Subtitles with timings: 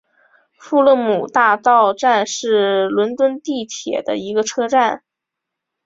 [0.57, 5.03] 富勒姆大道站是伦敦地铁的一个车站。